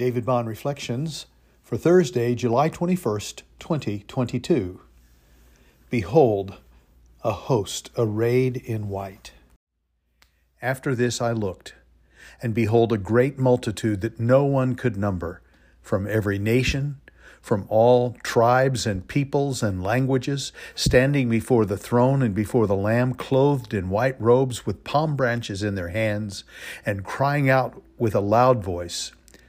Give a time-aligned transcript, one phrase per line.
[0.00, 1.26] David Bond Reflections
[1.62, 4.80] for Thursday, July 21st, 2022.
[5.90, 6.56] Behold,
[7.22, 9.32] a host arrayed in white.
[10.62, 11.74] After this I looked,
[12.40, 15.42] and behold, a great multitude that no one could number,
[15.82, 17.02] from every nation,
[17.42, 23.12] from all tribes and peoples and languages, standing before the throne and before the Lamb,
[23.12, 26.42] clothed in white robes with palm branches in their hands,
[26.86, 29.12] and crying out with a loud voice,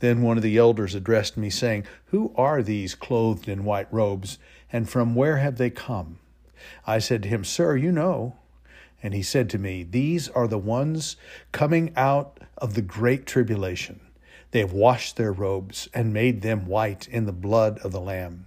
[0.00, 4.38] Then one of the elders addressed me, saying, Who are these clothed in white robes,
[4.72, 6.18] and from where have they come?
[6.86, 8.36] I said to him, Sir, you know.
[9.02, 11.16] And he said to me, These are the ones
[11.52, 14.00] coming out of the great tribulation.
[14.50, 18.46] They have washed their robes and made them white in the blood of the Lamb.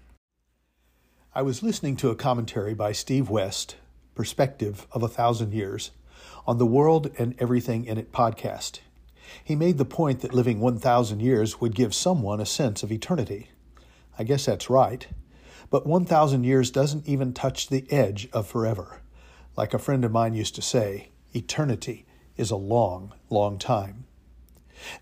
[1.33, 3.77] I was listening to a commentary by Steve West,
[4.15, 5.91] Perspective of a Thousand Years,
[6.45, 8.79] on the World and Everything in It podcast.
[9.41, 13.49] He made the point that living 1,000 years would give someone a sense of eternity.
[14.19, 15.07] I guess that's right.
[15.69, 18.99] But 1,000 years doesn't even touch the edge of forever.
[19.55, 24.03] Like a friend of mine used to say, eternity is a long, long time.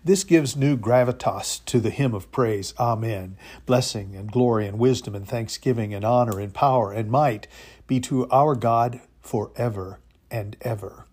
[0.04, 3.36] This gives new gravitas to the hymn of praise, Amen.
[3.66, 7.46] Blessing and glory and wisdom and thanksgiving and honor and power and might
[7.86, 11.06] be to our God forever and ever.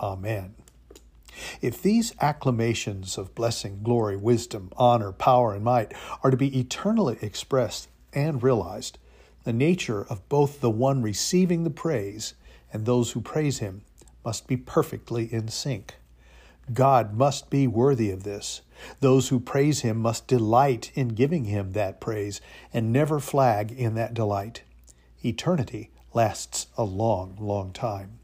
[0.00, 0.54] Amen.
[1.60, 7.18] If these acclamations of blessing, glory, wisdom, honor, power, and might are to be eternally
[7.20, 8.98] expressed and realized,
[9.44, 12.34] the nature of both the one receiving the praise
[12.72, 13.82] and those who praise him
[14.24, 15.94] must be perfectly in sync.
[16.72, 18.62] God must be worthy of this.
[19.00, 22.40] Those who praise him must delight in giving him that praise
[22.72, 24.62] and never flag in that delight.
[25.24, 28.18] Eternity lasts a long, long time.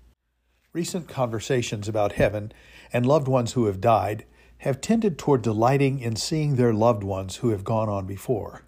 [0.73, 2.53] Recent conversations about heaven
[2.93, 4.25] and loved ones who have died
[4.59, 8.63] have tended toward delighting in seeing their loved ones who have gone on before.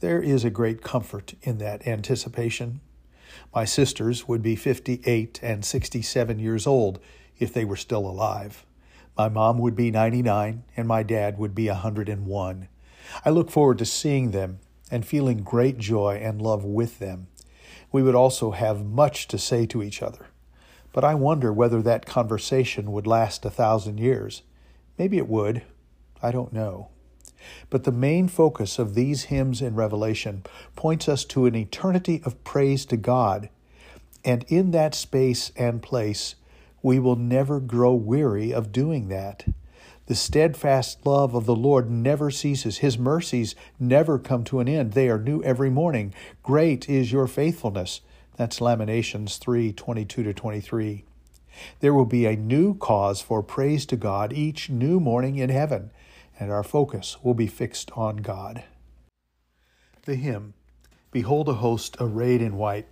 [0.00, 2.80] There is a great comfort in that anticipation.
[3.54, 7.00] My sisters would be 58 and 67 years old
[7.38, 8.64] if they were still alive.
[9.20, 12.68] My mom would be 99 and my dad would be 101.
[13.22, 14.60] I look forward to seeing them
[14.90, 17.26] and feeling great joy and love with them.
[17.92, 20.28] We would also have much to say to each other.
[20.94, 24.40] But I wonder whether that conversation would last a thousand years.
[24.96, 25.64] Maybe it would.
[26.22, 26.88] I don't know.
[27.68, 30.44] But the main focus of these hymns in Revelation
[30.76, 33.50] points us to an eternity of praise to God.
[34.24, 36.36] And in that space and place,
[36.82, 39.46] we will never grow weary of doing that.
[40.06, 42.78] The steadfast love of the Lord never ceases.
[42.78, 44.92] His mercies never come to an end.
[44.92, 46.12] They are new every morning.
[46.42, 48.00] Great is your faithfulness.
[48.36, 51.04] That's Lamentations 3 22 to 23.
[51.80, 55.90] There will be a new cause for praise to God each new morning in heaven,
[56.38, 58.64] and our focus will be fixed on God.
[60.06, 60.54] The hymn,
[61.12, 62.86] Behold a host arrayed in white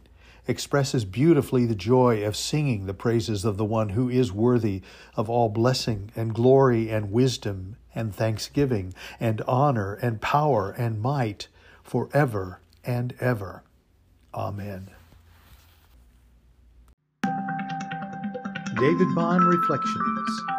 [0.48, 4.82] expresses beautifully the joy of singing the praises of the one who is worthy
[5.14, 11.48] of all blessing and glory and wisdom and thanksgiving and honor and power and might
[11.84, 13.62] forever and ever.
[14.34, 14.88] Amen.
[18.76, 20.57] David Bond Reflections